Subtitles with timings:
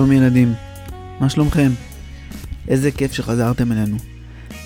[0.00, 0.54] שלום ילדים,
[1.20, 1.70] מה שלומכם?
[2.68, 3.96] איזה כיף שחזרתם אלינו.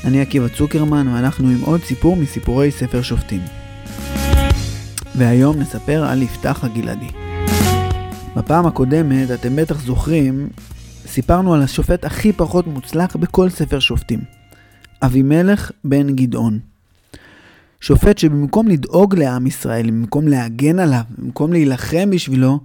[0.05, 3.41] אני עקיבא צוקרמן ואנחנו עם עוד סיפור מסיפורי ספר שופטים.
[5.15, 7.09] והיום נספר על יפתח הגלעדי.
[8.37, 10.49] בפעם הקודמת, אתם בטח זוכרים,
[11.07, 14.21] סיפרנו על השופט הכי פחות מוצלח בכל ספר שופטים.
[15.03, 16.59] אבימלך בן גדעון.
[17.81, 22.61] שופט שבמקום לדאוג לעם ישראל, במקום להגן עליו, במקום להילחם בשבילו,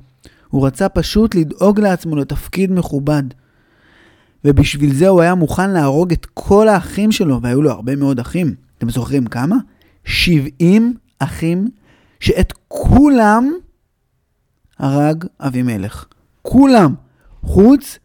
[0.49, 3.23] הוא רצה פשוט לדאוג לעצמו לתפקיד מכובד.
[4.45, 8.55] ובשביל זה הוא היה מוכן להרוג את כל האחים שלו, והיו לו הרבה מאוד אחים.
[8.77, 9.55] אתם זוכרים כמה?
[10.05, 11.67] 70 אחים,
[12.19, 13.51] שאת כולם
[14.79, 16.05] הרג אבימלך.
[16.41, 16.95] כולם,
[17.41, 17.99] חוץ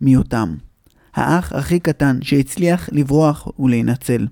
[0.00, 0.54] מיותם.
[1.14, 4.26] האח הכי קטן שהצליח לברוח ולהינצל.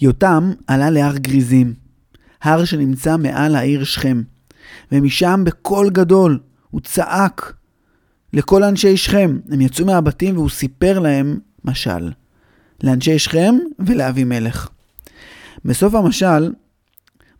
[0.00, 1.74] יותם עלה להר גריזים,
[2.42, 4.22] הר שנמצא מעל העיר שכם,
[4.92, 6.38] ומשם בקול גדול
[6.70, 7.52] הוא צעק
[8.32, 9.38] לכל אנשי שכם.
[9.50, 12.12] הם יצאו מהבתים והוא סיפר להם משל,
[12.82, 14.68] לאנשי שכם ולאבימלך.
[15.64, 16.52] בסוף המשל,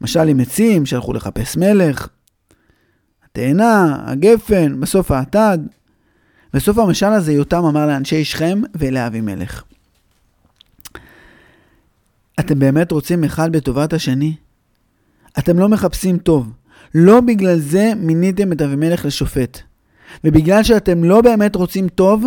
[0.00, 2.08] משל עם עצים שהלכו לחפש מלך,
[3.24, 5.58] התאנה, הגפן, בסוף האטד.
[6.54, 9.62] בסוף המשל הזה יותם אמר לאנשי שכם ולאבימלך.
[12.40, 14.36] אתם באמת רוצים אחד בטובת השני?
[15.38, 16.52] אתם לא מחפשים טוב.
[16.94, 19.58] לא בגלל זה מיניתם את אבימלך לשופט.
[20.24, 22.24] ובגלל שאתם לא באמת רוצים טוב,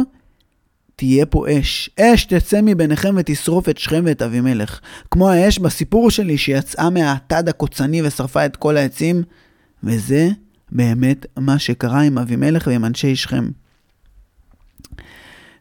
[0.96, 1.90] תהיה פה אש.
[2.00, 4.80] אש תצא מביניכם ותשרוף את שכם ואת אבימלך.
[5.12, 9.24] כמו האש בסיפור שלי שיצאה מהאטד הקוצני ושרפה את כל העצים,
[9.84, 10.30] וזה
[10.72, 13.50] באמת מה שקרה עם אבימלך ועם אנשי שכם.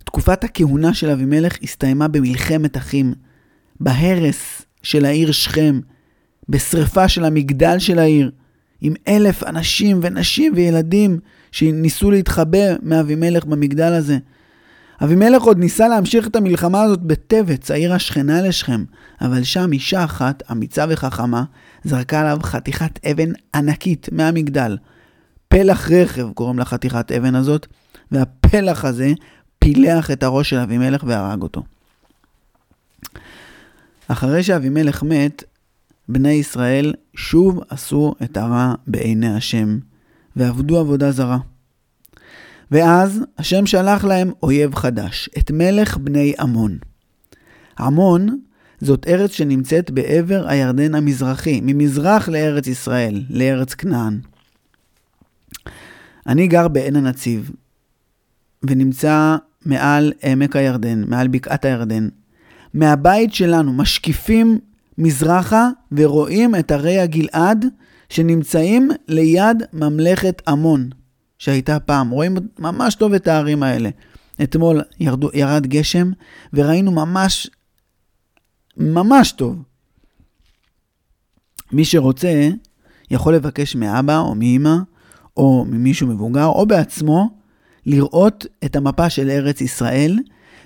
[0.05, 3.15] תקופת הכהונה של אבימלך הסתיימה במלחמת אחים,
[3.81, 5.81] בהרס של העיר שכם,
[6.49, 8.31] בשרפה של המגדל של העיר,
[8.81, 11.19] עם אלף אנשים ונשים וילדים
[11.53, 14.19] שניסו להתחבא מאבימלך במגדל הזה.
[15.05, 18.85] אבימלך עוד ניסה להמשיך את המלחמה הזאת בטבץ, העיר השכנה לשכם,
[19.21, 21.45] אבל שם אישה אחת, אמיצה וחכמה,
[21.85, 24.77] זרקה עליו חתיכת אבן ענקית מהמגדל.
[25.49, 27.67] פלח רכב קוראים לחתיכת אבן הזאת,
[28.13, 29.13] והפלח הזה
[29.59, 31.63] פילח את הראש של אבימלך והרג אותו.
[34.09, 35.45] אחרי שאבימלך מת,
[36.13, 39.79] בני ישראל שוב עשו את הרע בעיני השם,
[40.37, 41.39] ועבדו עבודה זרה.
[42.71, 46.79] ואז השם שלח להם אויב חדש, את מלך בני עמון.
[47.81, 48.41] עמון
[48.81, 54.21] זאת ארץ שנמצאת בעבר הירדן המזרחי, ממזרח לארץ ישראל, לארץ כנען.
[56.27, 57.51] אני גר בעין הנציב,
[58.63, 62.09] ונמצא מעל עמק הירדן, מעל בקעת הירדן.
[62.75, 64.59] מהבית שלנו משקיפים
[65.01, 67.65] מזרחה ורואים את הרי הגלעד
[68.09, 70.91] שנמצאים ליד ממלכת עמון,
[71.39, 72.11] שהייתה פעם.
[72.11, 73.91] רואים ממש טוב את הערים האלה.
[74.43, 76.11] אתמול ירדו, ירד גשם
[76.53, 77.51] וראינו ממש,
[78.77, 79.63] ממש טוב.
[81.73, 82.49] מי שרוצה
[83.11, 84.77] יכול לבקש מאבא או מאמא
[85.37, 87.29] או ממישהו מבוגר או בעצמו
[87.87, 90.19] לראות את המפה של ארץ ישראל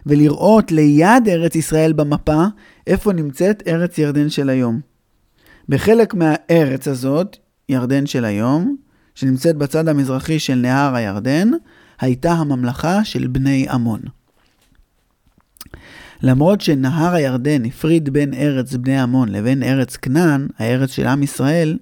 [0.07, 2.45] ולראות ליד ארץ ישראל במפה
[2.87, 4.81] איפה נמצאת ארץ ירדן של היום.
[5.69, 7.37] בחלק מהארץ הזאת,
[7.69, 8.77] ירדן של היום,
[9.15, 11.51] שנמצאת בצד המזרחי של נהר הירדן,
[12.01, 14.01] הייתה הממלכה של בני עמון.
[16.23, 21.79] למרות שנהר הירדן הפריד בין ארץ בני עמון לבין ארץ כנען, הארץ של עם ישראל,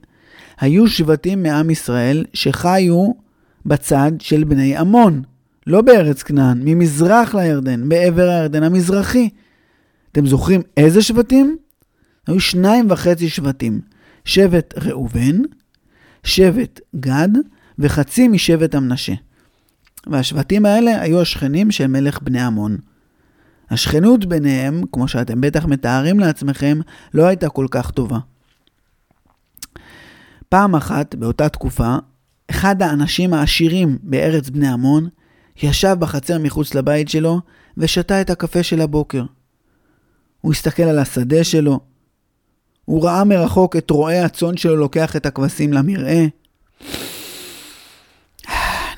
[0.60, 3.10] היו שבטים מעם ישראל שחיו
[3.66, 5.22] בצד של בני עמון,
[5.66, 9.28] לא בארץ כנען, ממזרח לירדן, בעבר הירדן המזרחי.
[10.12, 11.56] אתם זוכרים איזה שבטים?
[12.26, 13.80] היו שניים וחצי שבטים.
[14.24, 15.42] שבט ראובן,
[16.24, 17.28] שבט גד
[17.78, 19.12] וחצי משבט המנשה.
[20.06, 22.76] והשבטים האלה היו השכנים של מלך בני עמון.
[23.70, 26.78] השכנות ביניהם, כמו שאתם בטח מתארים לעצמכם,
[27.14, 28.18] לא הייתה כל כך טובה.
[30.48, 31.96] פעם אחת, באותה תקופה,
[32.50, 35.08] אחד האנשים העשירים בארץ בני עמון
[35.62, 37.40] ישב בחצר מחוץ לבית שלו
[37.76, 39.24] ושתה את הקפה של הבוקר.
[40.42, 41.80] הוא הסתכל על השדה שלו,
[42.84, 46.24] הוא ראה מרחוק את רועי הצאן שלו לוקח את הכבשים למרעה.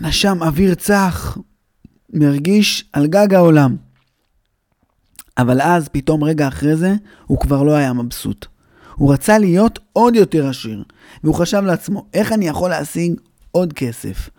[0.00, 1.38] נשם אוויר צח,
[2.12, 3.76] מרגיש על גג העולם.
[5.38, 6.94] אבל אז, פתאום רגע אחרי זה,
[7.26, 8.46] הוא כבר לא היה מבסוט.
[8.94, 10.85] הוא רצה להיות עוד יותר עשיר,
[11.25, 13.14] והוא חשב לעצמו, איך אני יכול להשיג
[13.50, 14.31] עוד כסף,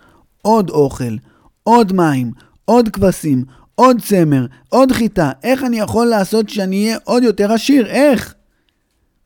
[0.41, 1.15] עוד אוכל,
[1.63, 2.31] עוד מים,
[2.65, 7.85] עוד כבשים, עוד צמר, עוד חיטה, איך אני יכול לעשות שאני אהיה עוד יותר עשיר?
[7.87, 8.33] איך?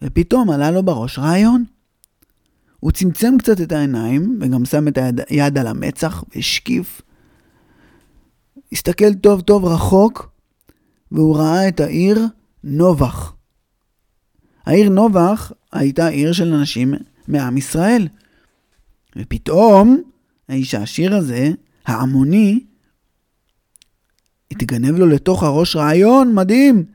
[0.02, 1.64] ופתאום עלה לו בראש רעיון.
[2.80, 4.98] הוא צמצם קצת את העיניים, וגם שם את
[5.30, 7.02] היד על המצח והשקיף,
[8.72, 10.32] הסתכל טוב טוב רחוק,
[11.12, 12.26] והוא ראה את העיר
[12.64, 13.34] נובח.
[14.66, 16.94] העיר נובח הייתה עיר של אנשים
[17.28, 18.08] מעם ישראל.
[19.16, 20.02] ופתאום,
[20.50, 21.52] האיש העשיר הזה,
[21.86, 22.64] העמוני,
[24.52, 26.86] התגנב לו לתוך הראש רעיון מדהים.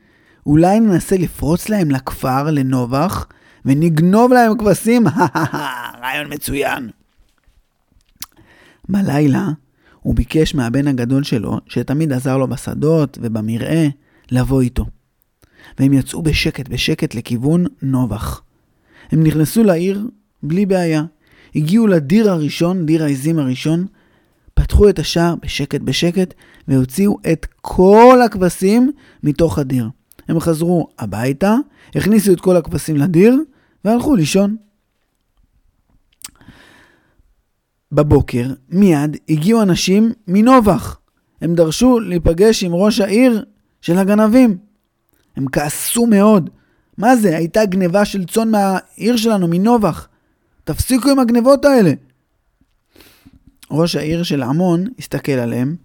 [0.45, 3.27] אולי ננסה לפרוץ להם לכפר, לנובח,
[3.65, 5.07] ונגנוב להם כבשים?
[6.01, 6.89] רעיון מצוין.
[8.89, 9.47] בלילה
[10.01, 13.87] הוא ביקש מהבן הגדול שלו, שתמיד עזר לו בשדות ובמרעה,
[14.31, 14.85] לבוא איתו.
[15.79, 18.41] והם יצאו בשקט בשקט לכיוון נובח.
[19.11, 20.07] הם נכנסו לעיר
[20.43, 21.03] בלי בעיה.
[21.55, 23.85] הגיעו לדיר הראשון, דיר העזים הראשון,
[24.55, 26.33] פתחו את השער בשקט בשקט
[26.67, 28.91] והוציאו את כל הכבשים
[29.23, 29.89] מתוך הדיר.
[30.27, 31.55] הם חזרו הביתה,
[31.95, 33.35] הכניסו את כל הכבשים לדיר
[33.85, 34.55] והלכו לישון.
[37.91, 40.99] בבוקר מיד הגיעו אנשים מנובח.
[41.41, 43.45] הם דרשו להיפגש עם ראש העיר
[43.81, 44.57] של הגנבים.
[45.35, 46.49] הם כעסו מאוד.
[46.97, 47.37] מה זה?
[47.37, 50.07] הייתה גניבה של צאן מהעיר שלנו, מנובח.
[50.63, 51.91] תפסיקו עם הגנבות האלה.
[53.71, 55.75] ראש העיר של עמון הסתכל עליהם.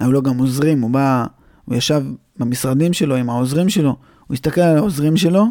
[0.00, 1.24] היו לו גם עוזרים, הוא בא,
[1.64, 2.02] הוא ישב
[2.36, 3.96] במשרדים שלו עם העוזרים שלו,
[4.26, 5.44] הוא הסתכל על העוזרים שלו,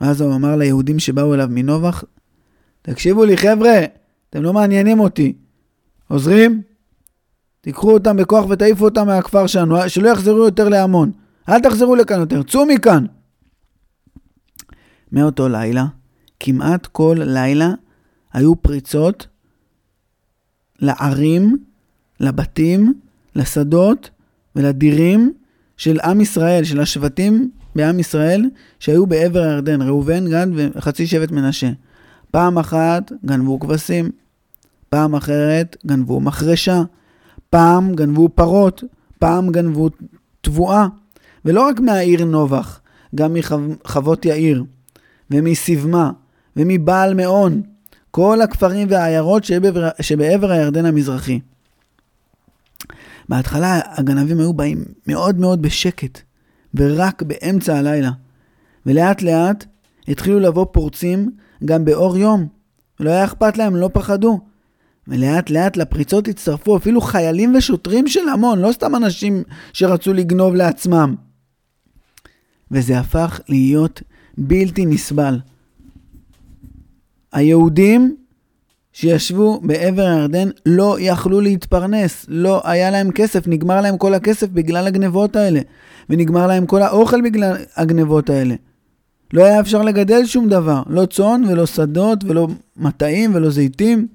[0.00, 2.04] ואז הוא אמר ליהודים שבאו אליו מנובח,
[2.82, 3.80] תקשיבו לי חבר'ה,
[4.30, 5.32] אתם לא מעניינים אותי.
[6.08, 6.62] עוזרים?
[7.60, 11.10] תיקחו אותם בכוח ותעיפו אותם מהכפר שלנו, שלא יחזרו יותר להמון.
[11.48, 13.06] אל תחזרו לכאן יותר, צאו מכאן.
[15.12, 15.86] מאותו לילה,
[16.40, 17.70] כמעט כל לילה,
[18.32, 19.26] היו פריצות
[20.80, 21.56] לערים,
[22.20, 22.94] לבתים,
[23.34, 24.10] לשדות
[24.56, 25.32] ולדירים
[25.76, 31.70] של עם ישראל, של השבטים בעם ישראל שהיו בעבר הירדן, ראובן, גד וחצי שבט מנשה.
[32.30, 34.10] פעם אחת גנבו כבשים,
[34.88, 36.82] פעם אחרת גנבו מחרשה,
[37.50, 38.84] פעם גנבו פרות,
[39.18, 39.90] פעם גנבו
[40.40, 40.86] תבואה,
[41.44, 42.80] ולא רק מהעיר נובח,
[43.14, 44.64] גם מחוות יאיר,
[45.30, 46.10] ומסבמה,
[46.56, 47.62] ומבעל מאון,
[48.10, 51.40] כל הכפרים והעיירות שבעבר, שבעבר הירדן המזרחי.
[53.28, 56.20] בהתחלה הגנבים היו באים מאוד מאוד בשקט,
[56.74, 58.10] ורק באמצע הלילה.
[58.86, 59.64] ולאט לאט
[60.08, 61.30] התחילו לבוא פורצים
[61.64, 62.46] גם באור יום.
[63.00, 64.40] לא היה אכפת להם, לא פחדו.
[65.08, 69.42] ולאט לאט לפריצות הצטרפו אפילו חיילים ושוטרים של המון, לא סתם אנשים
[69.72, 71.14] שרצו לגנוב לעצמם.
[72.70, 74.02] וזה הפך להיות
[74.38, 75.38] בלתי נסבל.
[77.32, 78.16] היהודים
[78.92, 84.86] שישבו בעבר הירדן לא יכלו להתפרנס, לא היה להם כסף, נגמר להם כל הכסף בגלל
[84.86, 85.60] הגנבות האלה,
[86.10, 88.54] ונגמר להם כל האוכל בגלל הגנבות האלה.
[89.32, 94.06] לא היה אפשר לגדל שום דבר, לא צאן ולא שדות ולא מטעים ולא זיתים.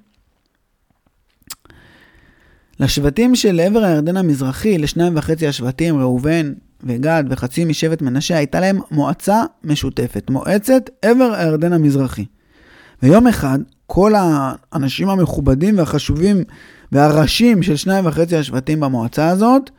[2.80, 6.54] לשבטים של עבר הירדן המזרחי, לשניים וחצי השבטים, ראובן
[6.84, 12.26] וגד וחצי משבט מנשה, הייתה להם מועצה משותפת, מועצת עבר הירדן המזרחי.
[13.04, 16.44] ויום אחד, כל האנשים המכובדים והחשובים
[16.92, 19.70] והראשים של שניים וחצי השבטים במועצה הזאת,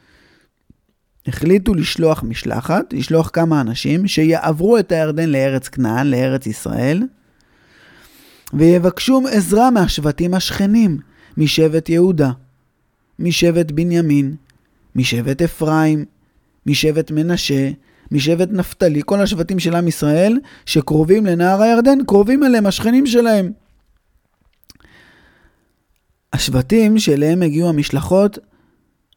[1.27, 7.03] החליטו לשלוח משלחת, לשלוח כמה אנשים שיעברו את הירדן לארץ כנען, לארץ ישראל,
[8.55, 10.99] ויבקשו עזרה מהשבטים השכנים,
[11.37, 12.31] משבט יהודה,
[13.19, 14.35] משבט בנימין,
[14.97, 16.05] משבט אפרים,
[16.67, 17.71] משבט מנשה,
[18.13, 23.53] משבט נפתלי, כל השבטים של עם ישראל שקרובים לנהר הירדן, קרובים אליהם, השכנים שלהם.
[26.33, 28.39] השבטים שאליהם הגיעו המשלחות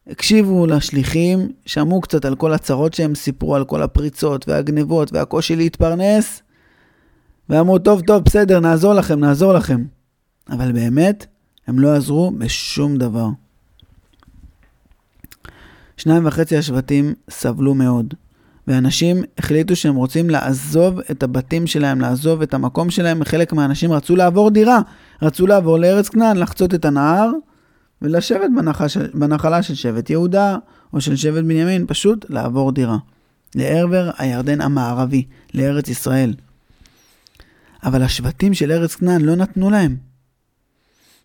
[0.08, 6.42] הקשיבו לשליחים, שמעו קצת על כל הצרות שהם סיפרו, על כל הפריצות והגנבות והקושי להתפרנס,
[7.50, 9.84] ואמרו, טוב, טוב, בסדר, נעזור לכם, נעזור לכם.
[10.50, 11.26] אבל באמת,
[11.68, 13.28] הם לא עזרו בשום דבר.
[15.98, 18.14] שניים וחצי השבטים סבלו מאוד,
[18.70, 23.24] ואנשים החליטו שהם רוצים לעזוב את הבתים שלהם, לעזוב את המקום שלהם.
[23.24, 24.80] חלק מהאנשים רצו לעבור דירה,
[25.22, 27.32] רצו לעבור לארץ כנען, לחצות את הנהר
[28.02, 30.58] ולשבת בנחש, בנחלה של שבט יהודה
[30.94, 32.98] או של שבט בנימין, פשוט לעבור דירה.
[33.56, 35.24] לעבר הירדן המערבי,
[35.54, 36.34] לארץ ישראל.
[37.84, 40.09] אבל השבטים של ארץ כנען לא נתנו להם.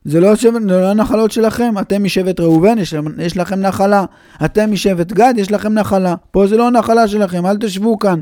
[0.05, 4.05] זה לא, שבט, זה לא הנחלות שלכם, אתם משבט ראובן, יש, יש לכם נחלה.
[4.45, 6.15] אתם משבט גד, יש לכם נחלה.
[6.31, 8.21] פה זה לא הנחלה שלכם, אל תשבו כאן.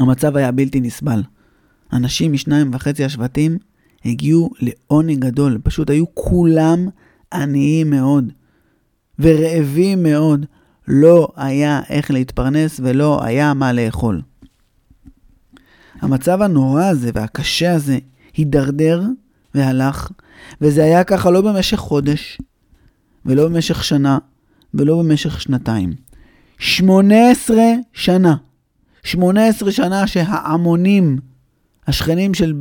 [0.00, 1.22] המצב היה בלתי נסבל.
[1.92, 3.58] אנשים משניים וחצי השבטים
[4.04, 6.88] הגיעו לעוני גדול, פשוט היו כולם
[7.32, 8.32] עניים מאוד
[9.18, 10.46] ורעבים מאוד.
[10.88, 14.22] לא היה איך להתפרנס ולא היה מה לאכול.
[16.00, 17.98] המצב הנורא הזה והקשה הזה
[18.36, 19.02] הידרדר
[19.56, 20.10] והלך,
[20.60, 22.38] וזה היה ככה לא במשך חודש,
[23.26, 24.18] ולא במשך שנה,
[24.74, 25.92] ולא במשך שנתיים.
[26.58, 27.56] 18
[27.92, 28.36] שנה.
[29.02, 31.18] 18 שנה שההמונים,
[31.86, 32.54] השכנים של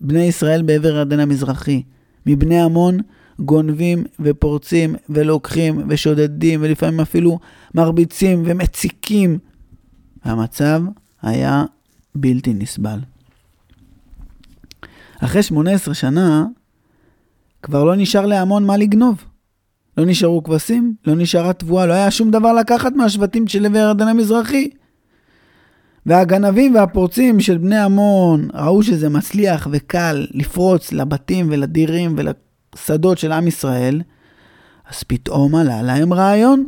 [0.00, 1.82] בני ישראל בעבר הירדן המזרחי,
[2.26, 2.98] מבני עמון,
[3.38, 7.38] גונבים ופורצים ולוקחים ושודדים ולפעמים אפילו
[7.74, 9.38] מרביצים ומציקים.
[10.24, 10.82] והמצב
[11.22, 11.64] היה
[12.14, 12.98] בלתי נסבל.
[15.24, 16.44] אחרי 18 שנה,
[17.62, 19.24] כבר לא נשאר להמון מה לגנוב.
[19.98, 24.08] לא נשארו כבשים, לא נשארה תבואה, לא היה שום דבר לקחת מהשבטים של עבר הירדן
[24.08, 24.70] המזרחי.
[26.06, 33.48] והגנבים והפורצים של בני עמון ראו שזה מצליח וקל לפרוץ לבתים ולדירים ולשדות של עם
[33.48, 34.02] ישראל,
[34.90, 36.66] אז פתאום עלה להם רעיון.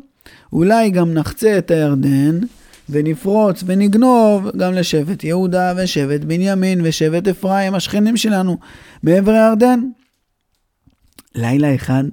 [0.53, 2.41] אולי גם נחצה את הירדן
[2.89, 8.59] ונפרוץ ונגנוב גם לשבט יהודה ושבט בנימין ושבט אפרים, השכנים שלנו,
[9.03, 9.81] מעבר הירדן.
[11.35, 12.05] לילה אחד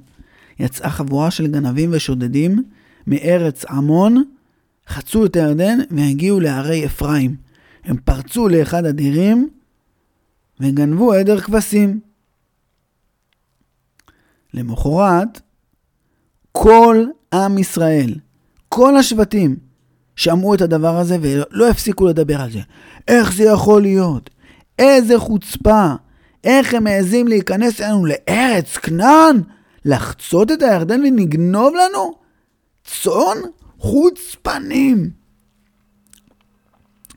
[0.59, 2.63] יצאה חבורה של גנבים ושודדים
[3.07, 4.23] מארץ עמון,
[4.87, 7.35] חצו את הירדן והגיעו להרי אפרים.
[7.83, 9.49] הם פרצו לאחד הדירים
[10.59, 11.99] וגנבו עדר כבשים.
[14.53, 15.41] למחרת,
[16.51, 18.15] כל עם ישראל,
[18.69, 19.70] כל השבטים,
[20.15, 22.59] שמעו את הדבר הזה ולא הפסיקו לדבר על זה.
[23.07, 24.29] איך זה יכול להיות?
[24.79, 25.91] איזה חוצפה!
[26.43, 29.41] איך הם מעזים להיכנס אלינו לארץ כנען?
[29.85, 32.13] לחצות את הירדן ולגנוב לנו?
[32.83, 33.37] צאן?
[33.77, 35.21] חוצפנים!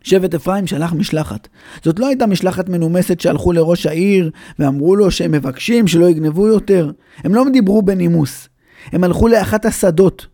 [0.03, 1.49] שבט אפרים שלח משלחת.
[1.85, 6.91] זאת לא הייתה משלחת מנומסת שהלכו לראש העיר ואמרו לו שהם מבקשים שלא יגנבו יותר.
[7.19, 8.49] הם לא דיברו בנימוס.
[8.93, 10.27] הם הלכו לאחת השדות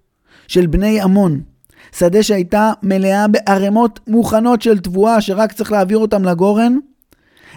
[0.49, 1.41] של בני עמון.
[1.93, 6.77] שדה שהייתה מלאה בערימות מוכנות של תבואה שרק צריך להעביר אותם לגורן.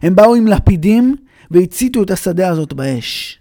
[0.02, 1.16] הם באו עם לפידים
[1.52, 3.40] והציתו את השדה הזאת באש.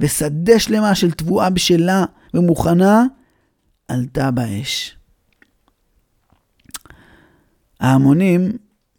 [0.00, 3.04] ושדה שלמה של תבואה בשלה ומוכנה
[3.88, 4.96] עלתה באש.
[7.80, 8.52] ההמונים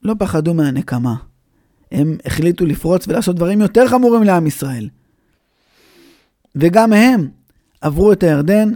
[0.03, 1.15] לא פחדו מהנקמה.
[1.91, 4.89] הם החליטו לפרוץ ולעשות דברים יותר חמורים לעם ישראל.
[6.55, 7.29] וגם הם
[7.81, 8.69] עברו את הירדן,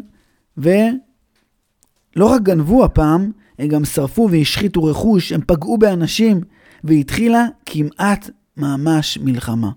[2.16, 6.42] ולא רק גנבו הפעם, הם גם שרפו והשחיתו רכוש, הם פגעו באנשים,
[6.84, 9.72] והתחילה כמעט ממש מלחמה.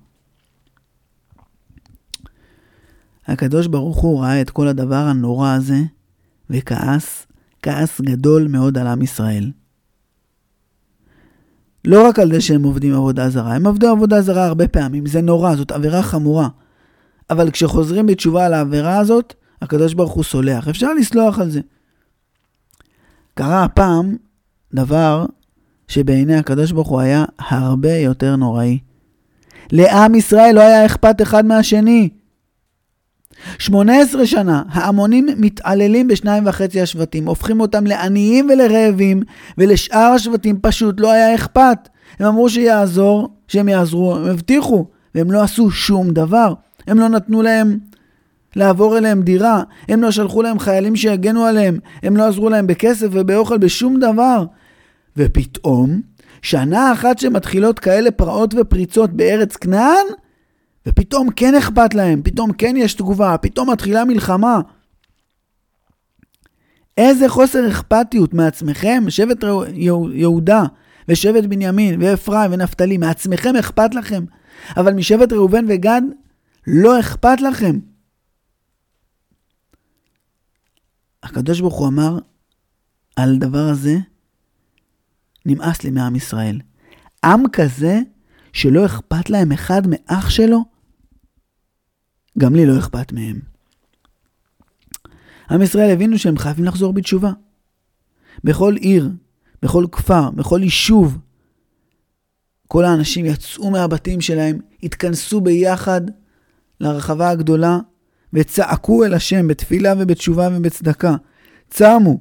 [3.26, 5.78] הקדוש ברוך הוא ראה את כל הדבר הנורא הזה,
[6.50, 7.26] וכעס,
[7.62, 9.50] כעס גדול מאוד על עם ישראל.
[11.84, 15.20] לא רק על זה שהם עובדים עבודה זרה, הם עבדו עבודה זרה הרבה פעמים, זה
[15.20, 16.48] נורא, זאת עבירה חמורה.
[17.30, 20.68] אבל כשחוזרים בתשובה על העבירה הזאת, הקדוש ברוך הוא סולח.
[20.68, 21.60] אפשר לסלוח על זה.
[23.38, 24.16] קרה הפעם
[24.74, 25.26] דבר
[25.88, 28.78] שבעיני הקדוש ברוך הוא היה הרבה יותר נוראי.
[29.72, 32.08] לעם ישראל לא היה אכפת אחד מהשני.
[33.58, 39.22] 18 שנה ההמונים מתעללים בשניים וחצי השבטים, הופכים אותם לעניים ולרעבים,
[39.58, 41.88] ולשאר השבטים פשוט לא היה אכפת.
[42.18, 46.54] הם אמרו שיעזור, שהם יעזרו, הם הבטיחו, והם לא עשו שום דבר.
[46.86, 47.78] הם לא נתנו להם
[48.58, 53.06] לעבור אליהם דירה, הם לא שלחו להם חיילים שיגנו עליהם, הם לא עזרו להם בכסף
[53.10, 54.44] ובאוכל, בשום דבר.
[55.16, 56.00] ופתאום,
[56.42, 60.06] שנה אחת שמתחילות כאלה פרעות ופריצות בארץ כנען,
[60.86, 64.60] ופתאום כן אכפת להם, פתאום כן יש תגובה, פתאום מתחילה מלחמה.
[66.96, 69.44] איזה חוסר אכפתיות מעצמכם, שבט
[70.12, 70.64] יהודה
[71.08, 74.24] ושבט בנימין ואפרים ונפתלי, מעצמכם אכפת לכם,
[74.76, 76.02] אבל משבט ראובן וגד
[76.66, 77.78] לא אכפת לכם.
[81.28, 82.18] הקדוש ברוך הוא אמר
[83.16, 83.96] על דבר הזה,
[85.46, 86.60] נמאס לי מעם ישראל.
[87.24, 88.00] עם כזה
[88.52, 90.64] שלא אכפת להם אחד מאח שלו,
[92.38, 93.40] גם לי לא אכפת מהם.
[95.50, 97.32] עם ישראל הבינו שהם חייבים לחזור בתשובה.
[98.44, 99.10] בכל עיר,
[99.62, 101.18] בכל כפר, בכל יישוב,
[102.68, 106.00] כל האנשים יצאו מהבתים שלהם, התכנסו ביחד
[106.80, 107.78] לרחבה הגדולה
[108.32, 111.14] וצעקו אל השם בתפילה ובתשובה ובצדקה.
[111.70, 112.20] צמו.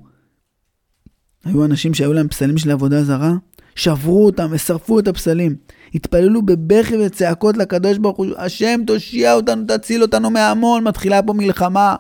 [1.46, 3.34] היו אנשים שהיו להם פסלים של עבודה זרה,
[3.76, 5.56] שברו אותם ושרפו את הפסלים.
[5.96, 10.84] התפללו בבכי וצעקות לקדוש ברוך הוא, השם תושיע אותנו, תציל אותנו מהמון.
[10.84, 11.96] מתחילה פה מלחמה,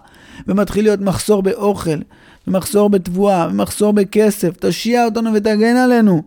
[0.47, 1.99] ומתחיל להיות מחסור באוכל,
[2.47, 4.57] ומחסור בתבואה, ומחסור בכסף.
[4.57, 6.23] תושיע אותנו ותגן עלינו.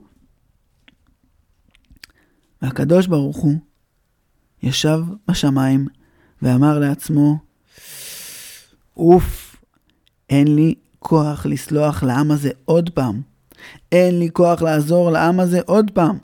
[2.63, 3.55] והקדוש ברוך הוא
[4.63, 5.87] ישב בשמיים
[6.43, 7.50] ואמר לעצמו,
[8.97, 9.57] אוף,
[10.31, 13.21] אין לי כוח לסלוח לעם הזה עוד פעם.
[13.93, 16.19] אין לי כוח לעזור לעם הזה עוד פעם.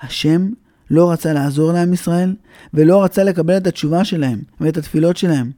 [0.00, 0.48] השם
[0.90, 2.36] לא רצה לעזור לעם ישראל,
[2.74, 5.50] ולא רצה לקבל את התשובה שלהם ואת התפילות שלהם.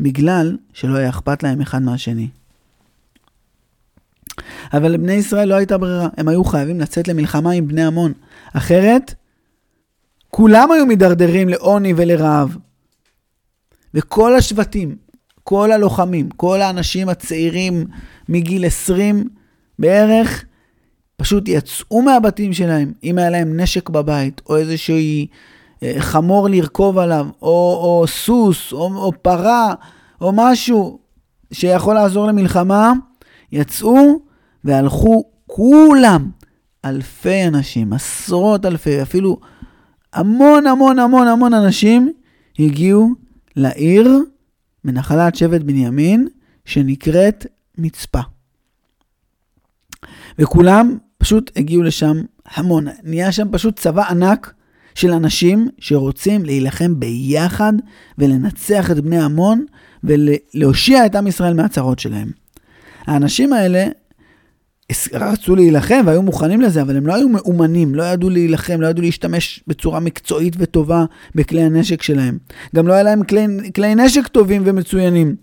[0.00, 2.28] בגלל שלא היה אכפת להם אחד מהשני.
[4.72, 8.12] אבל לבני ישראל לא הייתה ברירה, הם היו חייבים לצאת למלחמה עם בני עמון.
[8.52, 9.14] אחרת,
[10.30, 12.56] כולם היו מידרדרים לעוני ולרעב.
[13.94, 14.96] וכל השבטים,
[15.44, 17.86] כל הלוחמים, כל האנשים הצעירים
[18.28, 19.28] מגיל 20
[19.78, 20.44] בערך,
[21.16, 25.26] פשוט יצאו מהבתים שלהם, אם היה להם נשק בבית, או איזושהי
[25.82, 29.74] אה, חמור לרכוב עליו, או, או סוס, או, או פרה,
[30.20, 30.98] או משהו
[31.52, 32.92] שיכול לעזור למלחמה,
[33.52, 34.20] יצאו
[34.64, 36.30] והלכו כולם,
[36.84, 39.38] אלפי אנשים, עשרות אלפי, אפילו
[40.12, 42.12] המון המון המון המון אנשים
[42.58, 43.23] הגיעו
[43.56, 44.10] לעיר
[44.84, 46.28] מנחלת שבט בנימין,
[46.64, 47.46] שנקראת
[47.78, 48.20] מצפה.
[50.38, 52.86] וכולם פשוט הגיעו לשם המון.
[53.02, 54.54] נהיה שם פשוט צבא ענק
[54.94, 57.72] של אנשים שרוצים להילחם ביחד
[58.18, 59.64] ולנצח את בני עמון
[60.04, 62.30] ולהושיע את עם ישראל מהצרות שלהם.
[63.06, 63.86] האנשים האלה
[65.12, 69.02] רצו להילחם והיו מוכנים לזה, אבל הם לא היו מאומנים, לא ידעו להילחם, לא ידעו
[69.02, 72.38] להשתמש בצורה מקצועית וטובה בכלי הנשק שלהם.
[72.74, 75.36] גם לא היה להם כלי, כלי נשק טובים ומצוינים.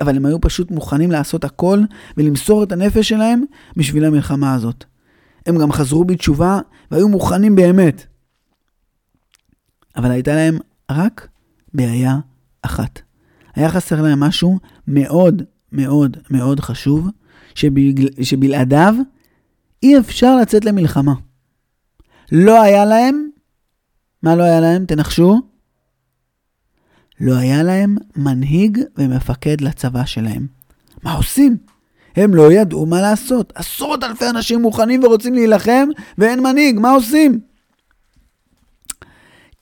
[0.00, 1.80] אבל הם היו פשוט מוכנים לעשות הכל
[2.16, 3.44] ולמסור את הנפש שלהם
[3.76, 4.84] בשביל המלחמה הזאת.
[5.46, 6.58] הם גם חזרו בתשובה
[6.90, 8.06] והיו מוכנים באמת.
[9.96, 10.58] אבל הייתה להם
[10.90, 11.28] רק
[11.74, 12.18] בעיה
[12.62, 13.00] אחת.
[13.54, 17.08] היה חסר להם משהו מאוד מאוד מאוד חשוב,
[17.54, 18.08] שבגל...
[18.22, 18.94] שבלעדיו
[19.82, 21.14] אי אפשר לצאת למלחמה.
[22.32, 23.28] לא היה להם,
[24.22, 24.84] מה לא היה להם?
[24.86, 25.40] תנחשו.
[27.20, 30.46] לא היה להם מנהיג ומפקד לצבא שלהם.
[31.02, 31.56] מה עושים?
[32.16, 33.52] הם לא ידעו מה לעשות.
[33.54, 37.40] עשרות אלפי אנשים מוכנים ורוצים להילחם, ואין מנהיג, מה עושים?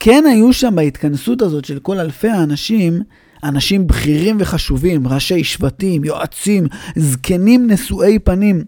[0.00, 3.02] כן היו שם בהתכנסות הזאת של כל אלפי האנשים,
[3.44, 8.64] אנשים בכירים וחשובים, ראשי שבטים, יועצים, זקנים נשואי פנים.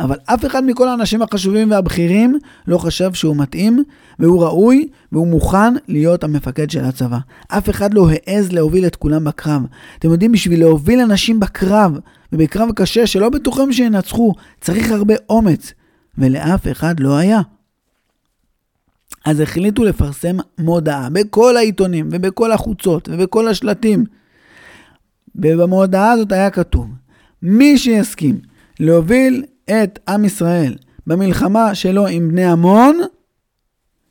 [0.00, 3.84] אבל אף אחד מכל האנשים החשובים והבכירים לא חשב שהוא מתאים,
[4.18, 7.18] והוא ראוי, והוא מוכן להיות המפקד של הצבא.
[7.48, 9.62] אף אחד לא העז להוביל את כולם בקרב.
[9.98, 11.98] אתם יודעים, בשביל להוביל אנשים בקרב,
[12.32, 15.72] ובקרב קשה שלא בטוחים שינצחו, צריך הרבה אומץ,
[16.18, 17.40] ולאף אחד לא היה.
[19.24, 24.04] אז החליטו לפרסם מודעה בכל העיתונים ובכל החוצות ובכל השלטים.
[25.34, 26.86] ובמודעה הזאת היה כתוב,
[27.42, 28.40] מי שיסכים
[28.80, 33.00] להוביל את עם ישראל במלחמה שלו עם בני עמון,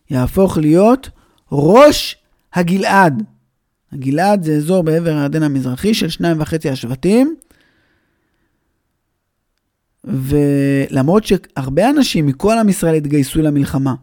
[0.10, 1.10] יהפוך להיות
[1.52, 2.18] ראש
[2.54, 3.24] הגלעד.
[3.92, 7.36] הגלעד זה אזור בעבר הירדן המזרחי של שניים וחצי השבטים.
[10.04, 13.94] ולמרות שהרבה אנשים מכל עם ישראל התגייסו למלחמה,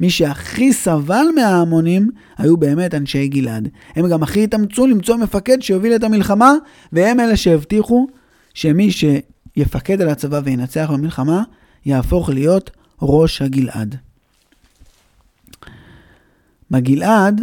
[0.00, 3.68] מי שהכי סבל מההמונים היו באמת אנשי גלעד.
[3.96, 6.52] הם גם הכי התאמצו למצוא מפקד שיוביל את המלחמה,
[6.92, 8.06] והם אלה שהבטיחו
[8.54, 11.42] שמי שיפקד על הצבא וינצח במלחמה,
[11.86, 12.70] יהפוך להיות
[13.02, 13.96] ראש הגלעד.
[16.70, 17.40] בגלעד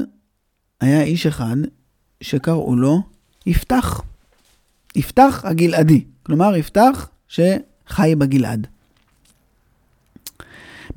[0.81, 1.55] היה איש אחד
[2.21, 3.01] שקראו לו
[3.45, 4.01] יפתח.
[4.95, 6.03] יפתח הגלעדי.
[6.23, 8.67] כלומר, יפתח שחי בגלעד.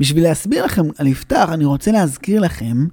[0.01, 2.87] בשביל להסביר לכם על יפתח, אני רוצה להזכיר לכם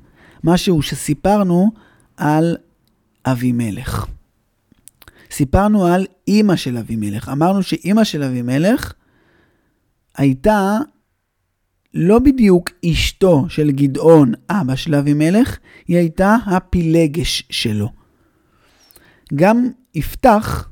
[0.44, 1.72] משהו שסיפרנו
[2.18, 2.58] על
[3.26, 4.06] אבימלך.
[5.32, 7.30] סיפרנו על אימא של אבימלך.
[7.30, 8.94] אמרנו שאימא של אבימלך
[10.18, 10.78] הייתה
[11.94, 17.92] לא בדיוק אשתו של גדעון, אבא של אבימלך, היא הייתה הפילגש שלו.
[19.36, 20.70] גם יפתח,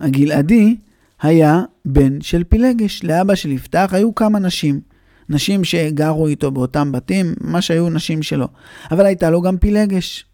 [0.00, 0.76] הגלעדי,
[1.22, 3.04] היה בן של פילגש.
[3.04, 4.80] לאבא של יפתח היו כמה נשים.
[5.30, 8.48] נשים שגרו איתו באותם בתים, מה שהיו נשים שלו.
[8.90, 10.24] אבל הייתה לו גם פילגש.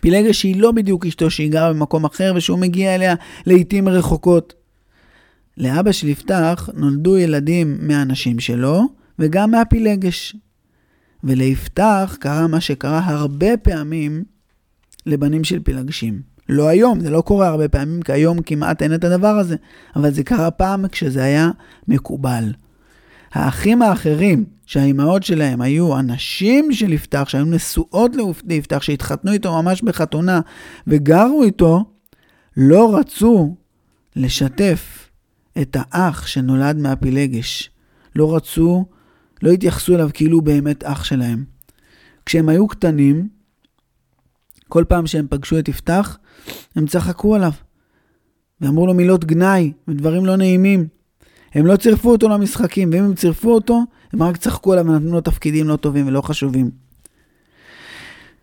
[0.00, 3.14] פילגש היא לא בדיוק אשתו שהיא גרה במקום אחר ושהוא מגיע אליה
[3.46, 4.54] לעיתים רחוקות.
[5.56, 8.82] לאבא של יפתח נולדו ילדים מהנשים שלו
[9.18, 10.36] וגם מהפילגש.
[11.24, 14.24] וליפתח קרה מה שקרה הרבה פעמים
[15.06, 16.20] לבנים של פילגשים.
[16.48, 19.56] לא היום, זה לא קורה הרבה פעמים, כי היום כמעט אין את הדבר הזה,
[19.96, 21.50] אבל זה קרה פעם כשזה היה
[21.88, 22.52] מקובל.
[23.36, 28.12] האחים האחרים, שהאימהות שלהם היו הנשים של יפתח, שהיו נשואות
[28.46, 30.40] ליפתח, שהתחתנו איתו ממש בחתונה
[30.86, 31.84] וגרו איתו,
[32.56, 33.56] לא רצו
[34.16, 35.10] לשתף
[35.60, 37.70] את האח שנולד מהפילגש.
[38.16, 38.84] לא רצו,
[39.42, 41.44] לא התייחסו אליו כאילו באמת אח שלהם.
[42.26, 43.28] כשהם היו קטנים,
[44.68, 46.18] כל פעם שהם פגשו את יפתח,
[46.76, 47.52] הם צחקו עליו.
[48.60, 50.95] ואמרו לו מילות גנאי ודברים לא נעימים.
[51.56, 55.20] הם לא צירפו אותו למשחקים, ואם הם צירפו אותו, הם רק צחקו עליו ונתנו לו
[55.20, 56.70] תפקידים לא טובים ולא חשובים.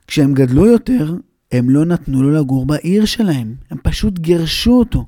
[0.07, 1.15] כשהם גדלו יותר,
[1.51, 5.05] הם לא נתנו לו לגור בעיר שלהם, הם פשוט גירשו אותו.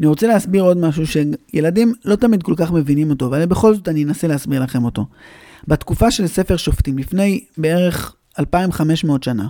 [0.00, 3.88] אני רוצה להסביר עוד משהו שילדים לא תמיד כל כך מבינים אותו, אבל בכל זאת
[3.88, 5.06] אני אנסה להסביר לכם אותו.
[5.68, 9.48] בתקופה של ספר שופטים, לפני בערך 2,500 שנה,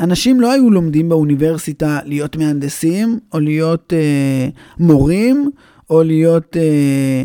[0.00, 5.50] אנשים לא היו לומדים באוניברסיטה להיות מהנדסים, או להיות אה, מורים,
[5.90, 7.24] או להיות אה,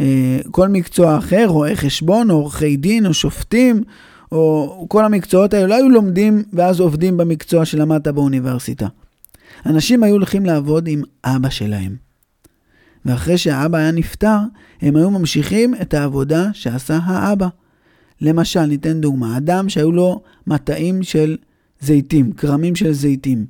[0.00, 3.82] אה, כל מקצוע אחר, רואי חשבון, או עורכי דין, או שופטים,
[4.32, 8.86] או כל המקצועות האלה, לא היו לומדים ואז עובדים במקצוע שלמדת באוניברסיטה.
[9.66, 11.96] אנשים היו הולכים לעבוד עם אבא שלהם.
[13.04, 14.38] ואחרי שהאבא היה נפטר,
[14.82, 17.48] הם היו ממשיכים את העבודה שעשה האבא.
[18.20, 21.36] למשל, ניתן דוגמה, אדם שהיו לו מטעים של
[21.80, 23.46] זיתים, כרמים של זיתים.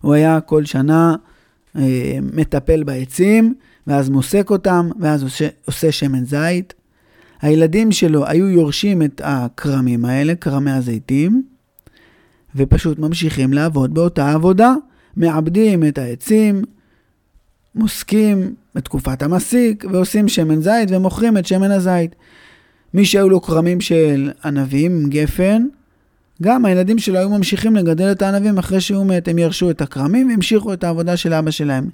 [0.00, 1.16] הוא היה כל שנה
[1.76, 3.54] אה, מטפל בעצים,
[3.86, 6.74] ואז מוסק אותם, ואז עושה, עושה שמן זית.
[7.42, 11.42] הילדים שלו היו יורשים את הכרמים האלה, כרמי הזיתים,
[12.56, 14.74] ופשוט ממשיכים לעבוד באותה עבודה.
[15.16, 16.62] מעבדים את העצים,
[17.74, 22.14] מוסקים בתקופת המסיק, ועושים שמן זית ומוכרים את שמן הזית.
[22.94, 25.66] מי שהיו לו כרמים של ענבים, גפן,
[26.42, 30.28] גם הילדים שלו היו ממשיכים לגדל את הענבים אחרי שהוא מת, הם ירשו את הכרמים
[30.28, 31.88] והמשיכו את העבודה של אבא שלהם.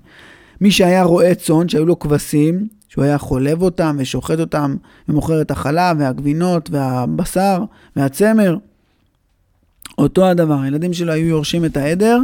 [0.60, 4.76] מי שהיה רועה צאן, שהיו לו כבשים, שהוא היה חולב אותם ושוחט אותם
[5.08, 7.64] ומוכר את החלב והגבינות והבשר
[7.96, 8.56] והצמר,
[9.98, 12.18] אותו הדבר, הילדים שלו היו יורשים את העדר,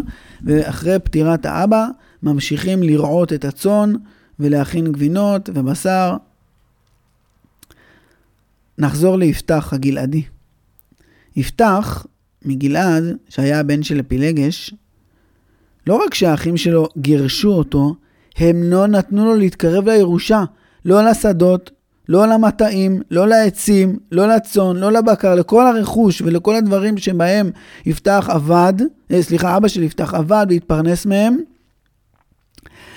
[0.45, 1.87] ואחרי פטירת האבא
[2.23, 3.93] ממשיכים לרעות את הצאן
[4.41, 6.17] ולהכין גבינות ובשר.
[8.79, 10.23] נחזור ליפתח הגלעדי.
[11.37, 12.07] יפתח
[12.45, 14.75] מגלעד, שהיה הבן של אפילגש,
[15.87, 17.95] לא רק שהאחים שלו גירשו אותו,
[18.37, 20.45] הם לא נתנו לו להתקרב לירושה,
[20.85, 21.71] לא לשדות,
[22.09, 27.51] לא למטעים, לא לעצים, לא לצאן, לא לבקר, לכל הרכוש ולכל הדברים שבהם
[27.87, 28.75] יפתח עבד,
[29.11, 31.39] אה, סליחה, אבא של יפתח עבד והתפרנס מהם.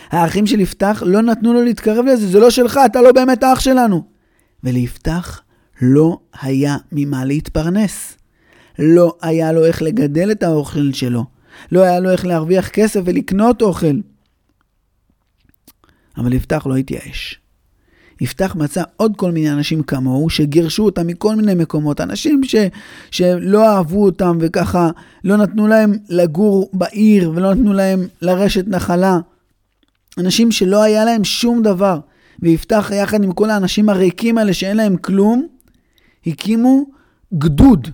[0.09, 3.59] האחים של יפתח לא נתנו לו להתקרב לזה, זה לא שלך, אתה לא באמת האח
[3.59, 4.03] שלנו.
[4.63, 5.41] וליפתח
[5.81, 8.18] לא היה ממה להתפרנס.
[8.79, 11.25] לא היה לו איך לגדל את האוכל שלו.
[11.71, 13.95] לא היה לו איך להרוויח כסף ולקנות אוכל.
[16.17, 17.39] אבל יפתח לא התייאש.
[18.21, 22.01] יפתח מצא עוד כל מיני אנשים כמוהו, שגירשו אותם מכל מיני מקומות.
[22.01, 22.55] אנשים ש,
[23.11, 24.89] שלא אהבו אותם וככה
[25.23, 29.19] לא נתנו להם לגור בעיר ולא נתנו להם לרשת נחלה.
[30.17, 31.99] אנשים שלא היה להם שום דבר.
[32.41, 35.47] ויפתח יחד עם כל האנשים הריקים האלה שאין להם כלום,
[36.27, 36.85] הקימו
[37.33, 37.87] גדוד,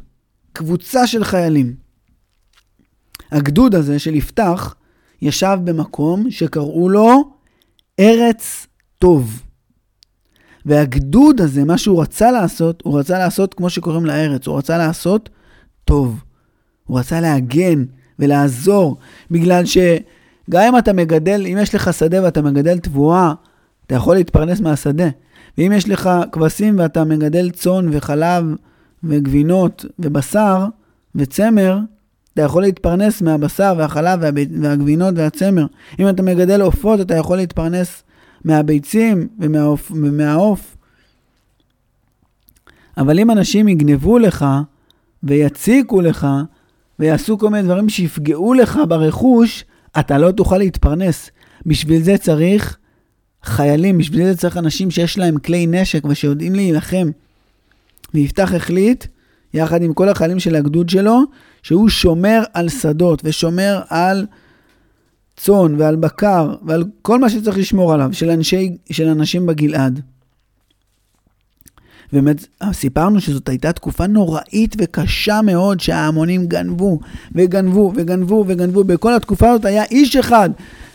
[0.56, 1.76] קבוצה של חיילים.
[3.32, 4.76] הגדוד הזה של יפתח
[5.22, 7.32] ישב במקום שקראו לו
[8.00, 8.68] ארץ
[9.00, 9.42] טוב.
[10.66, 15.30] והגדוד הזה, מה שהוא רצה לעשות, הוא רצה לעשות כמו שקוראים לארץ, הוא רצה לעשות
[15.86, 16.24] טוב.
[16.84, 17.86] הוא רצה להגן
[18.20, 18.98] ולעזור,
[19.32, 23.34] בגלל שגם אם אתה מגדל, אם יש לך שדה ואתה מגדל תבואה,
[23.88, 25.10] אתה יכול להתפרנס מהשדה.
[25.58, 28.46] ואם יש לך כבשים ואתה מגדל צאן וחלב
[29.08, 30.66] וגבינות ובשר
[31.16, 31.80] וצמר,
[32.34, 34.20] אתה יכול להתפרנס מהבשר והחלב
[34.62, 35.66] והגבינות והצמר.
[36.00, 38.04] אם אתה מגדל עופות, אתה יכול להתפרנס
[38.46, 39.92] מהביצים ומהעוף.
[39.92, 40.78] ומהעוף.
[42.98, 44.46] אבל אם אנשים יגנבו לך
[45.24, 46.28] ויציקו לך
[47.00, 49.66] ויעשו כל מיני דברים שיפגעו לך ברכוש,
[50.00, 51.30] אתה לא תוכל להתפרנס.
[51.66, 52.78] בשביל זה צריך
[53.44, 57.10] חיילים, בשביל זה צריך אנשים שיש להם כלי נשק ושיודעים להילחם.
[58.16, 59.06] ויפתח החליט,
[59.54, 61.22] יחד עם כל החיילים של הגדוד שלו,
[61.64, 64.26] שהוא שומר על שדות ושומר על
[65.38, 70.02] צאן ועל בקר ועל כל מה שצריך לשמור עליו, של, אנשי, של אנשים בגלעד.
[72.14, 77.00] באמת, סיפרנו שזאת הייתה תקופה נוראית וקשה מאוד שההמונים גנבו
[77.36, 78.84] וגנבו וגנבו וגנבו.
[78.84, 80.50] בכל התקופה הזאת היה איש אחד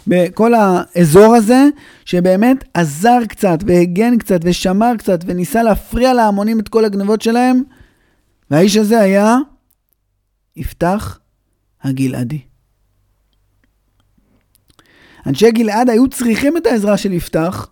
[0.06, 1.64] בכל האזור הזה,
[2.04, 7.62] שבאמת עזר קצת והגן קצת ושמר קצת וניסה להפריע להמונים את כל הגנבות שלהם,
[8.50, 9.36] והאיש הזה היה
[10.56, 11.18] יפתח
[11.82, 12.40] הגלעדי.
[15.26, 17.68] אנשי גלעד היו צריכים את העזרה של יפתח,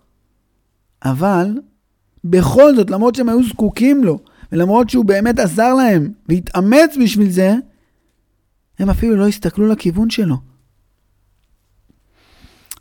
[1.03, 1.57] אבל
[2.23, 4.19] בכל זאת, למרות שהם היו זקוקים לו,
[4.51, 7.55] ולמרות שהוא באמת עזר להם והתאמץ בשביל זה,
[8.79, 10.35] הם אפילו לא הסתכלו לכיוון שלו.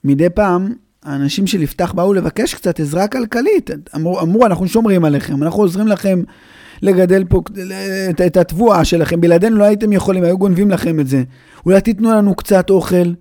[0.05, 3.71] מדי פעם, האנשים של יפתח באו לבקש קצת עזרה כלכלית.
[3.95, 6.23] אמרו, אמרו, אנחנו שומרים עליכם, אנחנו עוזרים לכם
[6.83, 7.43] לגדל פה
[8.11, 11.23] את, את התבואה שלכם, בלעדינו לא הייתם יכולים, היו גונבים לכם את זה.
[11.67, 13.13] אולי תיתנו לנו קצת אוכל,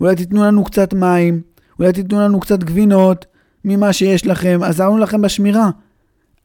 [0.00, 1.40] אולי תיתנו לנו קצת מים,
[1.78, 3.26] אולי תיתנו לנו קצת גבינות
[3.64, 5.70] ממה שיש לכם, עזרנו לכם בשמירה.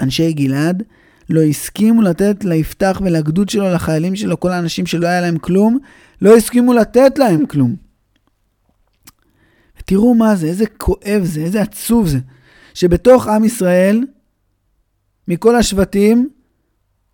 [0.01, 0.83] אנשי גלעד
[1.29, 5.77] לא הסכימו לתת ליפתח ולגדוד שלו, לחיילים שלו, כל האנשים שלא היה להם כלום,
[6.21, 7.88] לא הסכימו לתת להם כלום.
[9.89, 12.19] תראו מה זה, איזה כואב זה, איזה עצוב זה,
[12.73, 14.03] שבתוך עם ישראל,
[15.27, 16.29] מכל השבטים,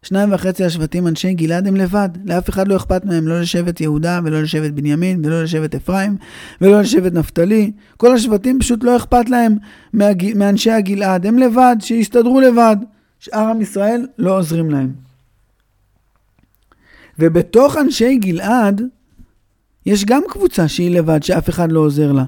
[0.03, 4.19] שניים וחצי השבטים אנשי גלעד הם לבד, לאף אחד לא אכפת מהם, לא לשבט יהודה
[4.23, 6.17] ולא לשבט בנימין ולא לשבט אפרים
[6.61, 7.71] ולא לשבט נפתלי.
[7.97, 9.57] כל השבטים פשוט לא אכפת להם
[9.93, 10.37] מהג...
[10.37, 12.77] מאנשי הגלעד, הם לבד, שיסתדרו לבד.
[13.19, 14.93] שאר עם ישראל לא עוזרים להם.
[17.19, 18.81] ובתוך אנשי גלעד
[19.85, 22.25] יש גם קבוצה שהיא לבד, שאף אחד לא עוזר לה.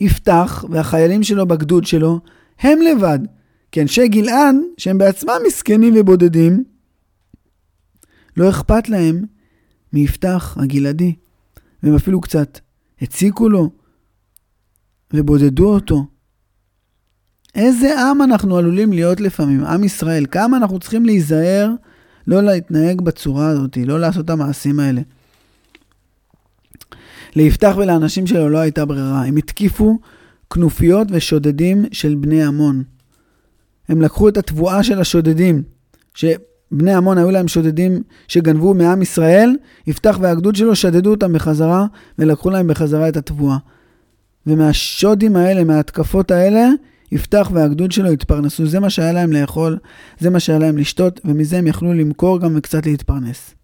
[0.00, 2.20] יפתח והחיילים שלו בגדוד שלו,
[2.60, 3.18] הם לבד.
[3.72, 6.64] כי אנשי גלעד, שהם בעצמם מסכנים ובודדים,
[8.36, 9.24] לא אכפת להם
[9.92, 11.14] מיפתח הגלעדי.
[11.82, 12.58] והם אפילו קצת
[13.00, 13.70] הציקו לו
[15.12, 16.06] ובודדו אותו.
[17.54, 21.70] איזה עם אנחנו עלולים להיות לפעמים, עם ישראל, כמה אנחנו צריכים להיזהר
[22.26, 25.00] לא להתנהג בצורה הזאת, לא לעשות את המעשים האלה.
[27.36, 29.98] ליפתח ולאנשים שלו לא הייתה ברירה, הם התקיפו
[30.50, 32.82] כנופיות ושודדים של בני עמון.
[33.88, 35.62] הם לקחו את התבואה של השודדים,
[36.14, 41.86] שבני עמון היו להם שודדים שגנבו מעם ישראל, יפתח והגדוד שלו שדדו אותם בחזרה
[42.18, 43.56] ולקחו להם בחזרה את התבואה.
[44.46, 46.68] ומהשודים האלה, מההתקפות האלה,
[47.12, 48.66] יפתח והגדוד שלו התפרנסו.
[48.66, 49.78] זה מה שהיה להם לאכול,
[50.18, 53.54] זה מה שהיה להם לשתות, ומזה הם יכלו למכור גם וקצת להתפרנס.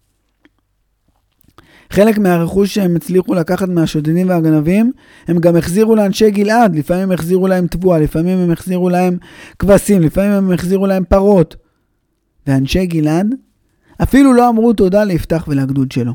[1.89, 4.91] חלק מהרכוש שהם הצליחו לקחת מהשודדים והגנבים,
[5.27, 6.75] הם גם החזירו לאנשי גלעד.
[6.75, 9.17] לפעמים הם החזירו להם תבואה, לפעמים הם החזירו להם
[9.59, 11.55] כבשים, לפעמים הם החזירו להם פרות.
[12.47, 13.27] ואנשי גלעד
[14.03, 16.13] אפילו לא אמרו תודה ליפתח ולגדוד שלו.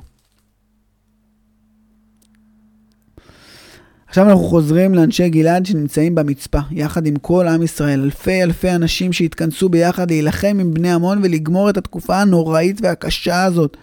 [4.06, 9.12] עכשיו אנחנו חוזרים לאנשי גלעד שנמצאים במצפה, יחד עם כל עם ישראל, אלפי אלפי אנשים
[9.12, 13.76] שהתכנסו ביחד להילחם עם בני עמון ולגמור את התקופה הנוראית והקשה הזאת.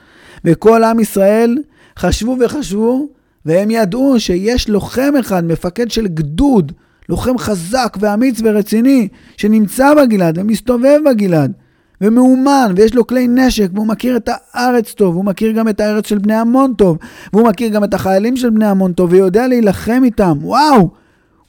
[0.46, 1.58] וכל עם ישראל
[2.00, 3.08] חשבו וחשבו,
[3.46, 6.72] והם ידעו שיש לוחם אחד, מפקד של גדוד,
[7.10, 9.08] לוחם חזק ואמיץ ורציני,
[9.38, 11.54] שנמצא בגלעד ומסתובב בגלעד,
[12.02, 16.08] ומאומן, ויש לו כלי נשק, והוא מכיר את הארץ טוב, והוא מכיר גם את הארץ
[16.08, 16.98] של בני עמון טוב,
[17.34, 20.38] והוא מכיר גם את החיילים של בני עמון טוב, ויודע להילחם איתם.
[20.42, 20.90] וואו!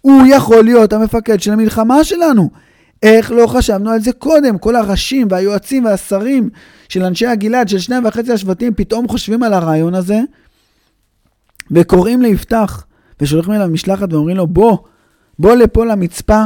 [0.01, 2.51] הוא יכול להיות המפקד של המלחמה שלנו.
[3.03, 4.59] איך לא חשבנו על זה קודם?
[4.59, 6.51] כל הראשים והיועצים והשרים
[6.89, 10.21] של אנשי הגלעד, של שניים וחצי השבטים, פתאום חושבים על הרעיון הזה,
[11.71, 12.87] וקוראים ליפתח,
[13.21, 14.79] ושולחים אליו משלחת ואומרים לו, בוא,
[15.39, 16.45] בוא לפה למצפה,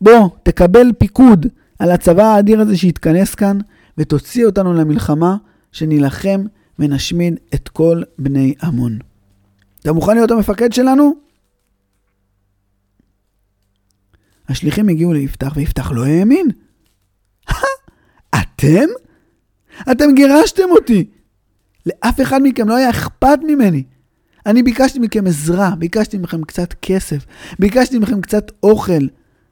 [0.00, 1.46] בוא, תקבל פיקוד
[1.78, 3.58] על הצבא האדיר הזה שהתכנס כאן,
[3.98, 5.36] ותוציא אותנו למלחמה,
[5.72, 6.44] שנילחם
[6.78, 8.98] ונשמיד את כל בני עמון.
[9.80, 11.14] אתה מוכן להיות המפקד שלנו?
[14.48, 16.48] השליחים הגיעו ליפתח, ויפתח לא האמין.
[18.40, 18.88] אתם?
[19.92, 21.10] אתם גירשתם אותי.
[21.86, 23.84] לאף אחד מכם לא היה אכפת ממני.
[24.46, 27.26] אני ביקשתי מכם עזרה, ביקשתי מכם קצת כסף,
[27.58, 29.06] ביקשתי מכם קצת אוכל.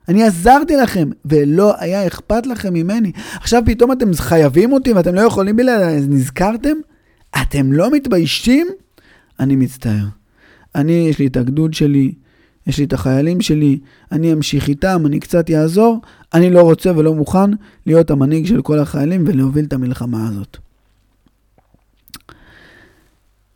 [0.09, 3.13] אני עזרתי לכם, ולא היה אכפת לכם ממני.
[3.35, 6.77] עכשיו פתאום אתם חייבים אותי ואתם לא יכולים בלעדיי, אז נזכרתם?
[7.43, 8.67] אתם לא מתביישים?
[9.41, 10.05] אני מצטער.
[10.75, 12.13] אני, יש לי את הגדוד שלי,
[12.67, 13.79] יש לי את החיילים שלי,
[14.13, 16.01] אני אמשיך איתם, אני קצת יעזור,
[16.35, 17.51] אני לא רוצה ולא מוכן
[17.87, 20.57] להיות המנהיג של כל החיילים ולהוביל את המלחמה הזאת.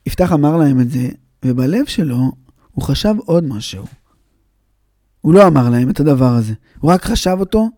[0.07, 1.09] יפתח אמר להם את זה,
[1.45, 2.33] ובלב שלו
[2.73, 3.85] הוא חשב עוד משהו.
[5.21, 7.69] הוא לא אמר להם את הדבר הזה, הוא רק חשב אותו.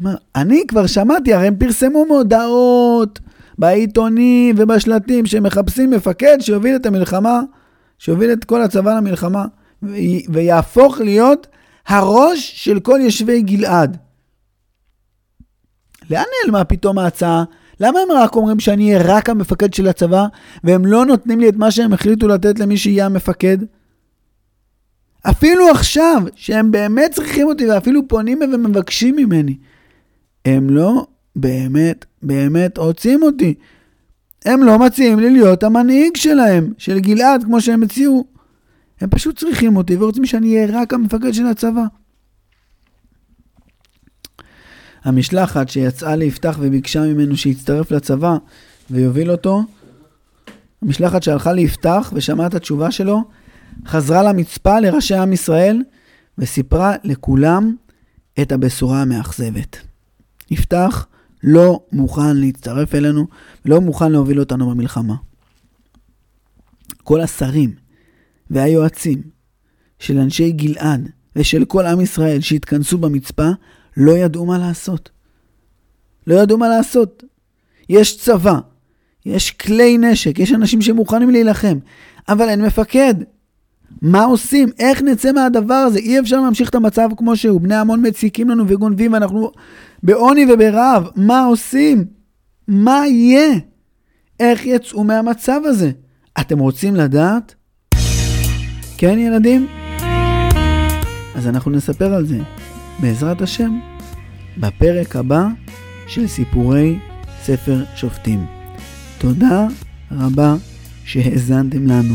[0.00, 3.20] אמר, אני כבר שמעתי, הרי הם פרסמו מודעות
[3.58, 7.40] בעיתונים ובשלטים שמחפשים מפקד שיוביל את המלחמה,
[7.98, 9.44] שיוביל את כל הצבא למלחמה,
[10.28, 11.46] ויהפוך להיות
[11.86, 13.96] הראש של כל יושבי גלעד.
[16.10, 17.44] לאן נעלמה פתאום ההצעה
[17.80, 20.26] למה הם רק אומרים שאני אהיה רק המפקד של הצבא,
[20.64, 23.58] והם לא נותנים לי את מה שהם החליטו לתת למי שיהיה המפקד?
[25.22, 29.56] אפילו עכשיו, שהם באמת צריכים אותי, ואפילו פונים ומבקשים ממני,
[30.44, 33.54] הם לא באמת באמת רוצים אותי.
[34.44, 38.24] הם לא מציעים לי להיות המנהיג שלהם, של גלעד, כמו שהם הציעו.
[39.00, 41.84] הם פשוט צריכים אותי ורוצים שאני אהיה רק המפקד של הצבא.
[45.04, 48.36] המשלחת שיצאה ליפתח וביקשה ממנו שיצטרף לצבא
[48.90, 49.62] ויוביל אותו,
[50.82, 53.24] המשלחת שהלכה ליפתח ושמעה את התשובה שלו,
[53.86, 55.82] חזרה למצפה לראשי עם ישראל
[56.38, 57.76] וסיפרה לכולם
[58.42, 59.76] את הבשורה המאכזבת.
[60.50, 61.06] יפתח
[61.42, 63.26] לא מוכן להצטרף אלינו,
[63.64, 65.14] לא מוכן להוביל אותנו במלחמה.
[67.04, 67.74] כל השרים
[68.50, 69.22] והיועצים
[69.98, 73.48] של אנשי גלעד ושל כל עם ישראל שהתכנסו במצפה
[73.98, 75.10] לא ידעו מה לעשות.
[76.26, 77.24] לא ידעו מה לעשות.
[77.88, 78.58] יש צבא,
[79.26, 81.78] יש כלי נשק, יש אנשים שמוכנים להילחם,
[82.28, 83.14] אבל אין מפקד.
[84.02, 84.68] מה עושים?
[84.78, 85.98] איך נצא מהדבר הזה?
[85.98, 87.60] אי אפשר להמשיך את המצב כמו שהוא.
[87.60, 89.50] בני המון מציקים לנו וגונבים, ואנחנו
[90.02, 91.08] בעוני וברעב.
[91.16, 92.04] מה עושים?
[92.68, 93.58] מה יהיה?
[94.40, 95.90] איך יצאו מהמצב הזה?
[96.40, 97.54] אתם רוצים לדעת?
[98.98, 99.66] כן, ילדים?
[101.34, 102.38] אז אנחנו נספר על זה,
[103.00, 103.78] בעזרת השם,
[104.60, 105.46] בפרק הבא
[106.06, 106.98] של סיפורי
[107.42, 108.46] ספר שופטים.
[109.18, 109.66] תודה
[110.12, 110.54] רבה
[111.04, 112.14] שהאזנתם לנו.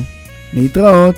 [0.54, 1.16] להתראות.